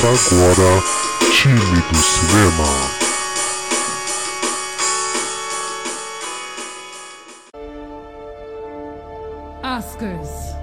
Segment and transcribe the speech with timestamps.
[0.00, 0.82] Começa agora
[1.30, 2.68] Time do Cinema.
[9.62, 10.54] Oscars.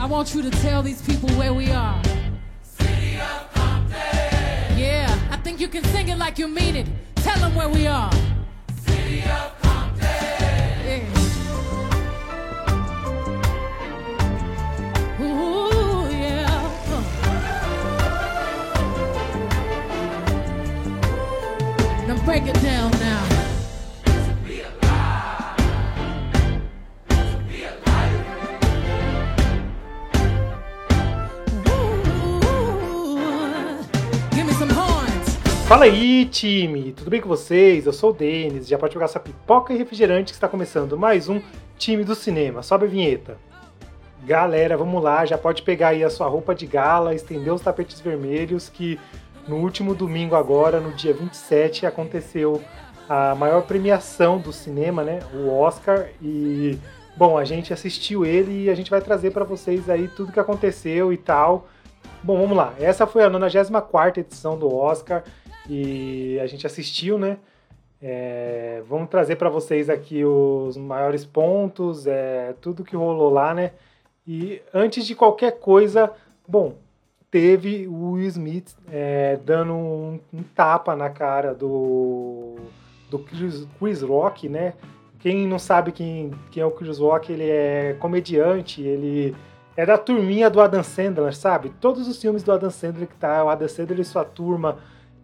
[0.00, 2.00] I want you to tell these people where we are.
[2.62, 4.78] City of Compton.
[4.78, 6.86] Yeah, I think you can sing it like you mean it.
[7.16, 8.10] Tell them where we are.
[8.86, 9.51] City of
[22.24, 23.42] break it down now.
[35.66, 36.92] Fala aí, time!
[36.92, 37.86] Tudo bem com vocês?
[37.86, 38.68] Eu sou o Denis.
[38.68, 41.40] Já pode pegar essa pipoca e refrigerante que está começando mais um
[41.78, 42.62] Time do Cinema.
[42.62, 43.38] Sobe a vinheta.
[44.22, 45.24] Galera, vamos lá.
[45.24, 49.00] Já pode pegar aí a sua roupa de gala, estender os tapetes vermelhos que
[49.46, 52.62] no último domingo agora, no dia 27, aconteceu
[53.08, 55.18] a maior premiação do cinema, né?
[55.34, 56.78] O Oscar e
[57.16, 60.40] bom, a gente assistiu ele e a gente vai trazer para vocês aí tudo que
[60.40, 61.68] aconteceu e tal.
[62.22, 62.74] Bom, vamos lá.
[62.78, 65.24] Essa foi a 94 edição do Oscar
[65.68, 67.38] e a gente assistiu, né?
[68.00, 73.72] É, vamos trazer para vocês aqui os maiores pontos, é, tudo que rolou lá, né?
[74.26, 76.10] E antes de qualquer coisa,
[76.46, 76.74] bom,
[77.32, 82.56] teve o Will Smith é, dando um, um tapa na cara do,
[83.10, 84.74] do Chris, Chris Rock, né?
[85.18, 89.34] Quem não sabe quem, quem é o Chris Rock, ele é comediante, ele
[89.74, 91.72] é da turminha do Adam Sandler, sabe?
[91.80, 94.76] Todos os filmes do Adam Sandler que tá, o Adam Sandler e sua turma,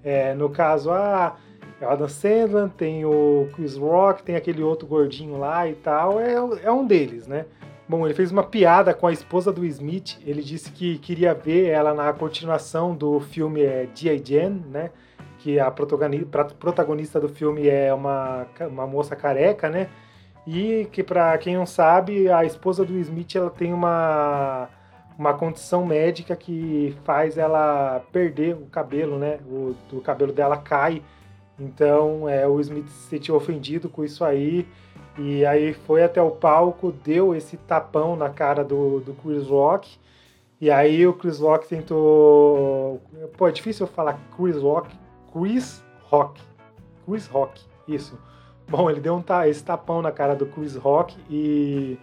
[0.03, 1.37] é, no caso, ah,
[1.79, 6.19] é o Adam Sandler, tem o Chris Rock, tem aquele outro gordinho lá e tal,
[6.19, 7.45] é, é um deles, né?
[7.89, 11.69] Bom, ele fez uma piada com a esposa do Smith, ele disse que queria ver
[11.69, 14.23] ela na continuação do filme é, G.I.
[14.23, 14.91] Jane, né?
[15.39, 19.89] Que a protagonista do filme é uma, uma moça careca, né?
[20.47, 24.69] E que, para quem não sabe, a esposa do Smith ela tem uma,
[25.19, 29.39] uma condição médica que faz ela perder o cabelo, né?
[29.47, 31.03] O, o cabelo dela cai.
[31.59, 34.69] Então, é, o Smith se sentiu ofendido com isso aí.
[35.19, 39.99] E aí foi até o palco, deu esse tapão na cara do, do Chris Rock.
[40.61, 43.01] E aí o Chris Rock tentou.
[43.37, 44.89] Pô, é difícil eu falar Chris Rock.
[45.33, 46.41] Chris Rock.
[47.05, 48.19] Chris Rock, isso.
[48.69, 51.99] Bom, ele deu um ta- esse tapão na cara do Chris Rock e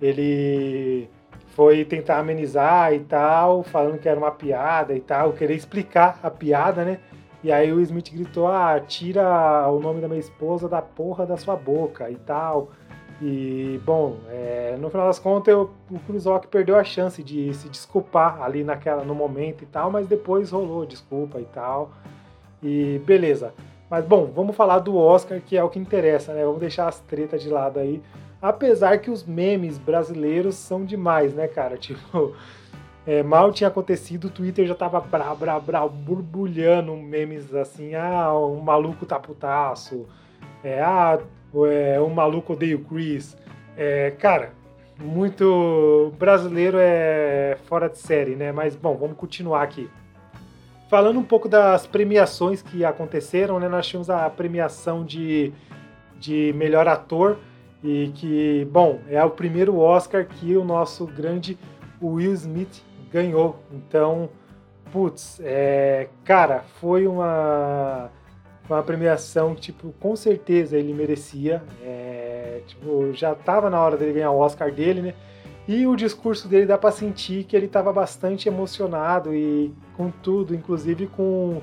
[0.00, 1.08] ele
[1.48, 6.30] foi tentar amenizar e tal, falando que era uma piada e tal, querer explicar a
[6.30, 7.00] piada, né?
[7.46, 11.36] E aí o Smith gritou: Ah, tira o nome da minha esposa da porra da
[11.36, 12.72] sua boca e tal.
[13.22, 17.68] E, bom, é, no final das contas, eu- o Rock perdeu a chance de se
[17.68, 21.92] desculpar ali naquela, no momento e tal, mas depois rolou desculpa e tal.
[22.60, 23.54] E beleza.
[23.88, 26.44] Mas, bom, vamos falar do Oscar, que é o que interessa, né?
[26.44, 28.02] Vamos deixar as tretas de lado aí.
[28.42, 31.76] Apesar que os memes brasileiros são demais, né, cara?
[31.78, 32.34] Tipo,
[33.06, 38.34] é, mal tinha acontecido, o Twitter já tava brau, brau, brau, borbulhando memes assim, ah,
[38.34, 40.06] um maluco tá putaço,
[40.64, 41.20] é, ah,
[41.70, 43.36] é, um maluco odeia o Chris.
[43.76, 44.52] É, cara,
[44.98, 48.50] muito brasileiro é fora de série, né?
[48.50, 49.88] Mas, bom, vamos continuar aqui.
[50.88, 53.68] Falando um pouco das premiações que aconteceram, né?
[53.68, 55.52] Nós tivemos a premiação de,
[56.18, 57.38] de melhor ator
[57.84, 61.56] e que, bom, é o primeiro Oscar que o nosso grande
[62.02, 63.56] Will Smith ganhou.
[63.72, 64.28] Então,
[64.92, 68.10] putz, é, cara, foi uma,
[68.68, 71.62] uma premiação que, tipo, com certeza ele merecia.
[71.82, 75.14] É, tipo, já tava na hora dele ganhar o Oscar dele, né?
[75.68, 80.54] E o discurso dele dá pra sentir que ele tava bastante emocionado e com tudo,
[80.54, 81.60] inclusive com,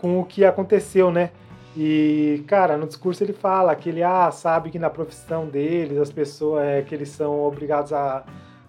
[0.00, 1.30] com o que aconteceu, né?
[1.76, 6.12] E, cara, no discurso ele fala que ele ah, sabe que na profissão deles as
[6.12, 8.22] pessoas é, que eles são obrigados a,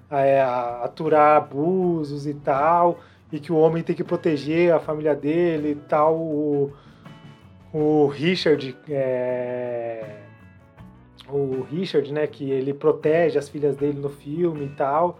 [0.09, 3.00] é, aturar abusos e tal,
[3.31, 6.15] e que o homem tem que proteger a família dele e tal.
[6.15, 6.71] O,
[7.73, 10.17] o Richard, é,
[11.27, 15.19] o Richard, né, que ele protege as filhas dele no filme e tal.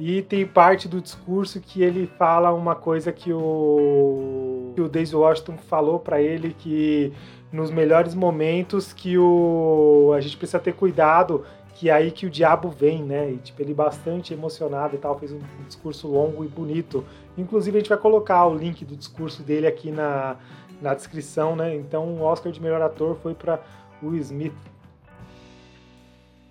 [0.00, 5.14] E tem parte do discurso que ele fala uma coisa que o, que o Daisy
[5.14, 7.12] Washington falou para ele que
[7.52, 11.44] nos melhores momentos que o a gente precisa ter cuidado
[11.82, 13.32] que é aí que o diabo vem, né?
[13.32, 17.04] E tipo ele bastante emocionado e tal, fez um discurso longo e bonito.
[17.36, 20.36] Inclusive a gente vai colocar o link do discurso dele aqui na,
[20.80, 21.74] na descrição, né?
[21.74, 23.58] Então o Oscar de melhor ator foi para
[24.00, 24.54] Will Smith.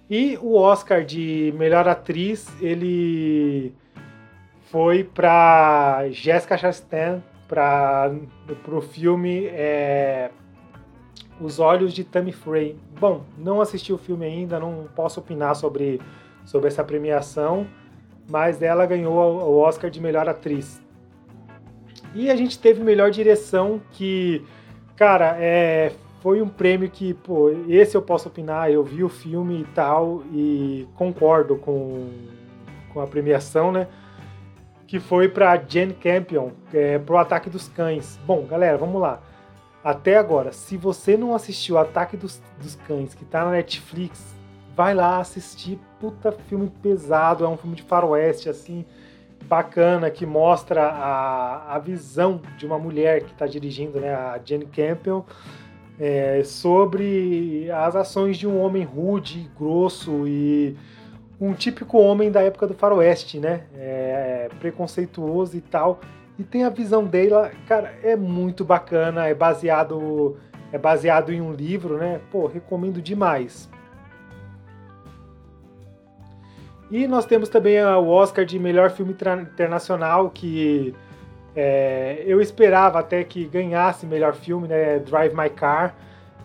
[0.10, 3.74] E o Oscar de melhor atriz, ele
[4.70, 8.12] foi para Jessica Chastain para
[8.68, 10.30] o filme é,
[11.42, 12.78] Os Olhos de Tammy Frey.
[13.00, 16.00] Bom, não assisti o filme ainda, não posso opinar sobre,
[16.46, 17.68] sobre essa premiação,
[18.30, 20.82] mas ela ganhou o Oscar de melhor atriz.
[22.14, 24.46] E a gente teve melhor direção que,
[24.96, 29.62] cara, é, foi um prêmio que, pô, esse eu posso opinar, eu vi o filme
[29.62, 32.10] e tal, e concordo com,
[32.94, 33.88] com a premiação, né?
[34.92, 38.20] que foi para Jane Campion, é, pro Ataque dos Cães.
[38.28, 39.22] Bom, galera, vamos lá.
[39.84, 44.36] Até agora, se você não assistiu Ataque dos, dos Cães, que tá na Netflix,
[44.76, 45.80] vai lá assistir.
[46.00, 48.86] Puta filme pesado, é um filme de faroeste, assim,
[49.46, 54.66] bacana, que mostra a, a visão de uma mulher que está dirigindo, né, a Jane
[54.66, 55.24] Campion,
[56.00, 60.76] é, sobre as ações de um homem rude, grosso e
[61.40, 63.64] um típico homem da época do faroeste, né?
[63.76, 66.00] É, preconceituoso e tal.
[66.42, 67.36] E tem a visão dele,
[67.68, 70.36] cara, é muito bacana, é baseado
[70.74, 72.20] é baseado em um livro, né?
[72.32, 73.70] Pô, recomendo demais.
[76.90, 80.96] E nós temos também o Oscar de melhor filme internacional, que
[81.56, 84.98] é, eu esperava até que ganhasse melhor filme, né?
[84.98, 85.96] Drive My Car.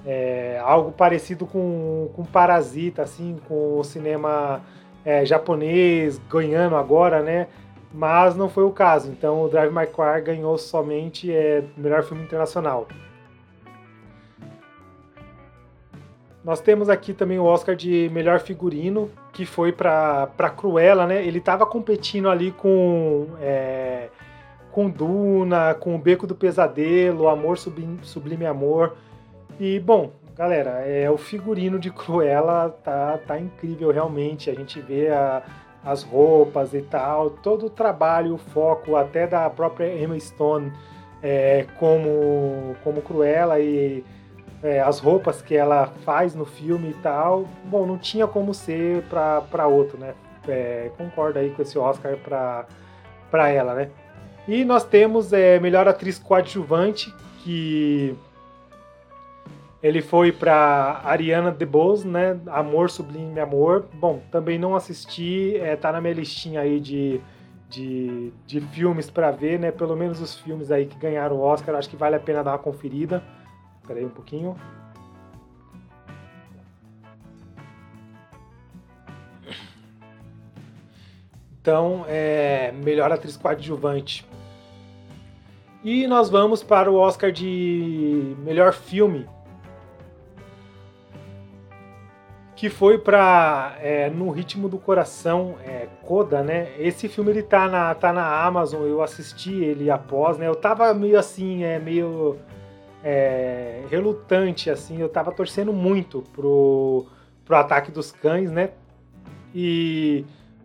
[0.05, 4.61] É, algo parecido com, com Parasita, assim, com o cinema
[5.07, 7.47] é, japonês ganhando agora, né?
[7.97, 9.11] Mas não foi o caso.
[9.11, 12.87] Então o Drive My Car ganhou somente é, melhor filme internacional.
[16.45, 21.27] Nós temos aqui também o Oscar de melhor figurino, que foi para Cruella, né?
[21.27, 24.11] Ele estava competindo ali com é,
[24.71, 28.95] com Duna, com o Beco do Pesadelo, Amor Sublime, Sublime Amor.
[29.59, 34.51] E bom, galera, é o figurino de Cruella tá, tá incrível realmente.
[34.51, 35.43] A gente vê a,
[35.87, 40.73] as roupas e tal, todo o trabalho, o foco até da própria Emma Stone
[41.23, 44.05] é, como, como Cruella e
[44.63, 47.47] é, as roupas que ela faz no filme e tal.
[47.65, 50.15] Bom, não tinha como ser para outro, né?
[50.49, 52.17] É, concordo aí com esse Oscar
[53.31, 53.91] para ela, né?
[54.49, 57.13] E nós temos é, melhor atriz coadjuvante,
[57.43, 58.17] que
[59.87, 62.39] ele foi para Ariana DeBose, né?
[62.49, 63.87] Amor Sublime Amor.
[63.95, 67.21] Bom, também não assisti, é, tá na minha listinha aí de,
[67.71, 69.71] de, de filmes para ver, né?
[69.71, 72.51] Pelo menos os filmes aí que ganharam o Oscar, acho que vale a pena dar
[72.53, 73.23] uma conferida.
[73.81, 74.57] Espera aí um pouquinho.
[81.61, 84.27] Então, é melhor atriz coadjuvante.
[85.85, 89.29] E nós vamos para o Oscar de melhor filme.
[92.57, 96.73] Que foi para é, No Ritmo do Coração, é, Coda, né?
[96.79, 100.49] Esse filme ele tá na, tá na Amazon, eu assisti ele após, né?
[100.49, 102.39] Eu tava meio assim, é, meio
[103.05, 107.05] é, relutante, assim, eu tava torcendo muito pro,
[107.45, 108.71] pro Ataque dos Cães, né?
[109.55, 110.25] E,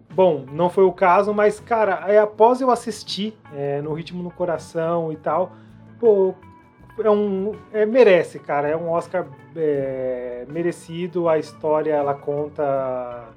[0.10, 4.32] bom, não foi o caso, mas, cara, aí, após eu assistir é, No Ritmo do
[4.32, 5.52] Coração e tal,
[6.00, 6.34] pô,
[7.00, 8.68] é um, é, merece, cara.
[8.68, 11.30] É um Oscar é, merecido.
[11.30, 13.30] A história ela conta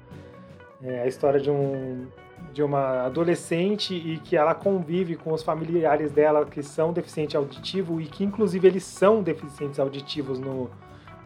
[0.83, 2.07] é, a história de um
[2.53, 8.01] de uma adolescente e que ela convive com os familiares dela que são deficientes auditivos
[8.01, 10.69] e que inclusive eles são deficientes auditivos no,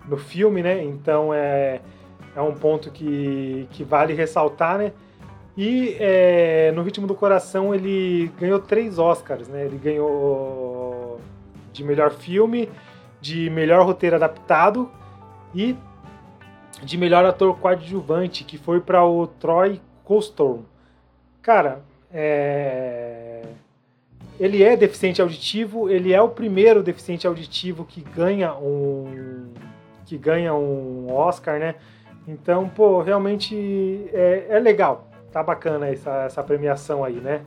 [0.07, 0.83] no filme, né?
[0.83, 1.81] Então é,
[2.35, 4.91] é um ponto que, que vale ressaltar, né?
[5.55, 9.65] E é, no Ritmo do Coração ele ganhou três Oscars, né?
[9.65, 10.78] Ele ganhou
[11.71, 12.69] de melhor filme,
[13.21, 14.89] de melhor roteiro adaptado
[15.53, 15.75] e
[16.83, 20.61] de melhor ator coadjuvante, que foi para o Troy Colstorm.
[21.41, 23.43] Cara, é...
[24.39, 29.51] ele é deficiente auditivo, ele é o primeiro deficiente auditivo que ganha um
[30.05, 31.75] que ganha um Oscar, né?
[32.27, 37.41] Então, pô, realmente é, é legal, tá bacana essa, essa premiação aí, né?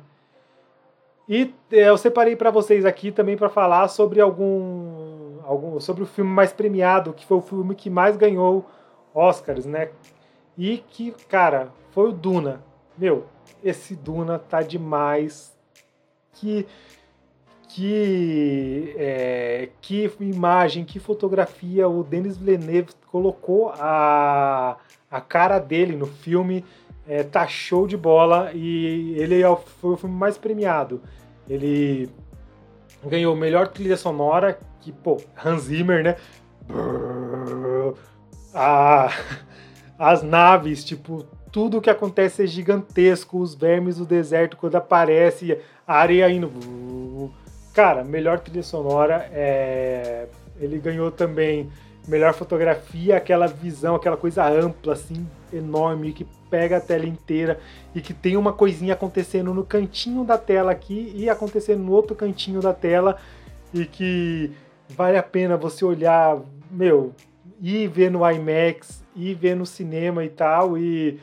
[1.28, 6.06] E é, eu separei para vocês aqui também para falar sobre algum, algum sobre o
[6.06, 8.66] filme mais premiado, que foi o filme que mais ganhou
[9.14, 9.90] Oscars, né?
[10.56, 12.62] E que, cara, foi o Duna.
[12.98, 13.26] Meu,
[13.62, 15.52] esse Duna tá demais.
[16.34, 16.66] Que
[17.74, 24.76] que é, que imagem, que fotografia o Denis Villeneuve colocou a,
[25.10, 26.62] a cara dele no filme
[27.06, 31.00] é, tá show de bola e ele é foi o filme mais premiado.
[31.48, 32.08] Ele
[33.04, 36.16] ganhou melhor trilha sonora, que, pô, Hans Zimmer, né?
[38.54, 39.10] A,
[39.98, 45.96] as naves, tipo, tudo que acontece é gigantesco, os vermes do deserto quando aparece, a
[45.96, 46.50] areia indo.
[47.74, 49.28] Cara, melhor trilha sonora.
[49.32, 50.26] É...
[50.60, 51.70] Ele ganhou também
[52.06, 57.58] melhor fotografia, aquela visão, aquela coisa ampla, assim, enorme, que pega a tela inteira
[57.94, 62.14] e que tem uma coisinha acontecendo no cantinho da tela aqui e acontecendo no outro
[62.14, 63.16] cantinho da tela
[63.72, 64.52] e que
[64.88, 66.38] vale a pena você olhar,
[66.70, 67.14] meu,
[67.60, 71.18] ir ver no IMAX, ir ver no cinema e tal e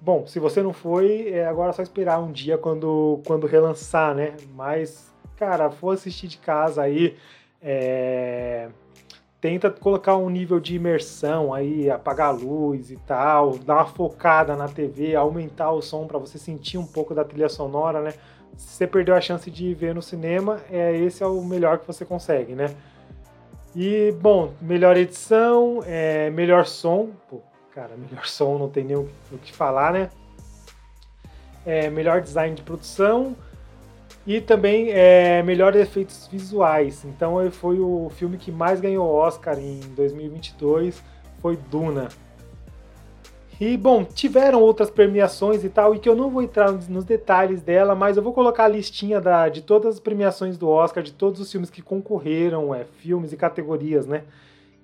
[0.00, 4.34] bom, se você não foi, é agora só esperar um dia quando quando relançar, né?
[4.54, 7.16] Mas cara, for assistir de casa aí,
[7.62, 8.68] é
[9.40, 14.56] tenta colocar um nível de imersão aí, apagar a luz e tal, dar uma focada
[14.56, 18.14] na TV, aumentar o som para você sentir um pouco da trilha sonora, né?
[18.56, 21.86] Se você perdeu a chance de ver no cinema, é esse é o melhor que
[21.86, 22.74] você consegue, né?
[23.76, 27.40] E bom, melhor edição, é, melhor som, pô,
[27.72, 30.10] cara, melhor som não tem nem o, o que falar, né?
[31.64, 33.36] É, melhor design de produção,
[34.28, 37.02] e também é, melhores efeitos visuais.
[37.02, 41.02] Então foi o filme que mais ganhou Oscar em 2022,
[41.40, 42.08] foi Duna.
[43.58, 47.62] E bom, tiveram outras premiações e tal, e que eu não vou entrar nos detalhes
[47.62, 51.12] dela, mas eu vou colocar a listinha da, de todas as premiações do Oscar, de
[51.12, 54.24] todos os filmes que concorreram, é, filmes e categorias, né?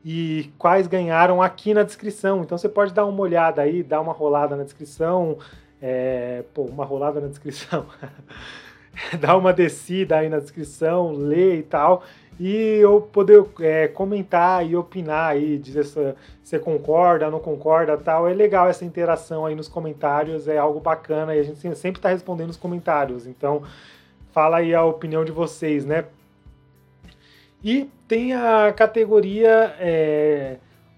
[0.02, 2.40] E quais ganharam aqui na descrição.
[2.40, 5.36] Então você pode dar uma olhada aí, dar uma rolada na descrição.
[5.82, 7.84] É, pô, uma rolada na descrição.
[9.20, 12.04] dar uma descida aí na descrição, ler e tal,
[12.38, 18.28] e eu poder é, comentar e opinar aí, dizer se você concorda, não concorda tal.
[18.28, 22.08] É legal essa interação aí nos comentários, é algo bacana e a gente sempre está
[22.08, 23.26] respondendo os comentários.
[23.26, 23.62] Então,
[24.32, 26.06] fala aí a opinião de vocês, né?
[27.62, 30.56] E tem a categoria é,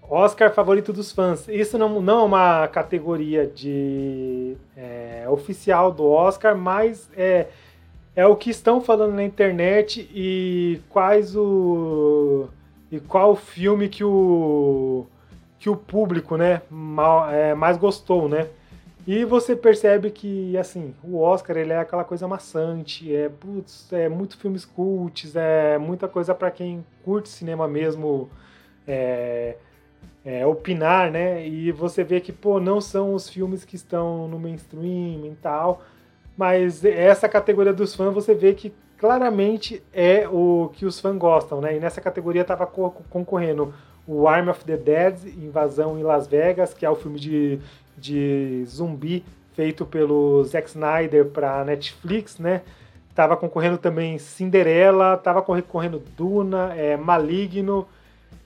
[0.09, 1.47] Oscar favorito dos fãs.
[1.47, 7.47] Isso não, não é uma categoria de é, oficial do Oscar, mas é
[8.17, 12.49] é o que estão falando na internet e quais o
[12.91, 15.05] e qual filme que o
[15.59, 18.47] que o público, né, mal, é, mais gostou, né?
[19.05, 24.09] E você percebe que assim, o Oscar ele é aquela coisa maçante, é putz, é
[24.09, 28.29] muito filmes cults, é muita coisa para quem curte cinema mesmo,
[28.87, 29.57] é,
[30.25, 31.47] é, opinar, né?
[31.47, 35.83] E você vê que pô, não são os filmes que estão no mainstream e tal
[36.37, 41.59] mas essa categoria dos fãs você vê que claramente é o que os fãs gostam,
[41.59, 41.75] né?
[41.75, 43.73] E nessa categoria estava concorrendo
[44.07, 47.59] o Arm of the Dead, Invasão em Las Vegas, que é o filme de,
[47.97, 52.61] de zumbi feito pelo Zack Snyder para Netflix, né?
[53.15, 57.87] Tava concorrendo também Cinderela, tava concorrendo Duna, é, Maligno,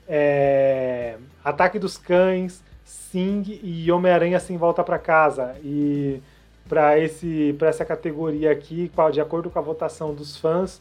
[0.08, 5.54] é, Ataque dos Cães, Sing e Homem-Aranha Sem Volta para Casa.
[5.62, 6.22] E
[6.68, 10.80] para esse para essa categoria aqui, de acordo com a votação dos fãs,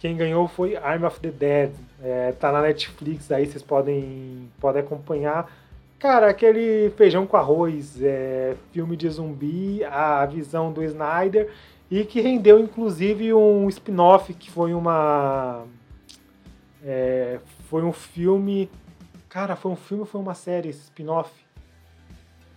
[0.00, 1.72] quem ganhou foi Arm of the Dead.
[2.02, 5.52] É, tá na Netflix, aí vocês podem, podem acompanhar.
[5.98, 11.52] Cara, aquele feijão com arroz, é, filme de zumbi, a visão do Snyder,
[11.90, 15.64] e que rendeu inclusive um spin-off que foi uma.
[16.82, 18.70] É, foi um filme.
[19.28, 21.30] Cara, foi um filme foi uma série esse spin-off?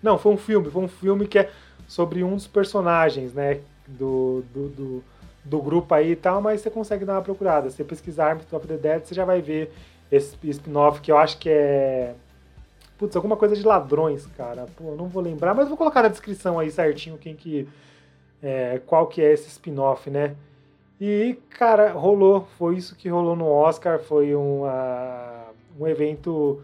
[0.02, 1.52] Não, foi um filme, foi um filme que é
[1.88, 5.04] sobre um dos personagens, né, do, do, do,
[5.44, 7.70] do grupo aí e tal, mas você consegue dar uma procurada.
[7.70, 9.72] Se você pesquisar Army of the Dead, você já vai ver
[10.12, 12.13] esse spin-off que eu acho que é.
[12.98, 14.68] Putz, alguma coisa de ladrões, cara.
[14.78, 17.68] Pô, não vou lembrar, mas vou colocar na descrição aí certinho quem que.
[18.42, 20.36] É, qual que é esse spin-off, né?
[21.00, 22.48] E, cara, rolou.
[22.58, 24.00] Foi isso que rolou no Oscar.
[24.00, 25.46] Foi uma,
[25.80, 26.62] um evento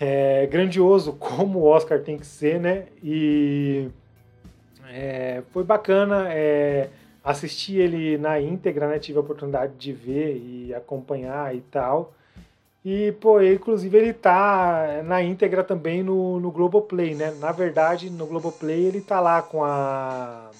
[0.00, 2.86] é, grandioso como o Oscar tem que ser, né?
[3.02, 3.88] E
[4.88, 6.88] é, foi bacana é,
[7.22, 8.98] assistir ele na íntegra, né?
[8.98, 12.14] Tive a oportunidade de ver e acompanhar e tal.
[12.84, 17.34] E, pô, inclusive ele tá na íntegra também no, no Globoplay, né?
[17.40, 20.50] Na verdade, no Globoplay ele tá lá com a.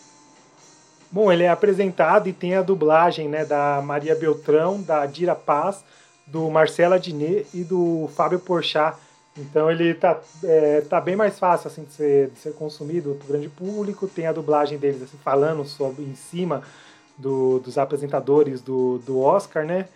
[1.11, 3.45] Bom, ele é apresentado e tem a dublagem, né?
[3.45, 5.83] Da Maria Beltrão, da Dira Paz,
[6.26, 8.99] do Marcela Diné e do Fábio Porchat
[9.38, 13.28] então ele tá, é, tá bem mais fácil assim de ser, de ser consumido pro
[13.28, 14.09] grande público.
[14.09, 16.62] Tem a dublagem deles assim, falando sobre em cima
[17.16, 19.88] do, dos apresentadores do, do Oscar, né?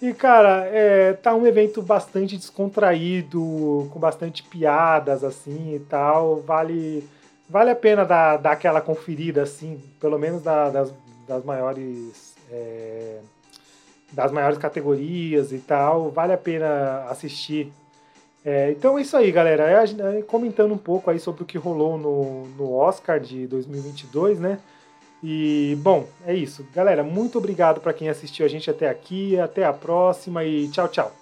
[0.00, 6.40] E cara, é, tá um evento bastante descontraído, com bastante piadas assim e tal.
[6.40, 7.06] Vale,
[7.48, 10.92] vale a pena dar, dar aquela conferida assim, pelo menos da, das,
[11.28, 13.20] das maiores é,
[14.12, 16.10] das maiores categorias e tal.
[16.10, 17.72] Vale a pena assistir
[18.44, 19.70] É, então é isso aí, galera.
[19.70, 24.38] É, é, comentando um pouco aí sobre o que rolou no, no Oscar de 2022,
[24.40, 24.58] né?
[25.22, 26.66] E, bom, é isso.
[26.74, 29.38] Galera, muito obrigado para quem assistiu a gente até aqui.
[29.38, 31.19] Até a próxima e tchau, tchau.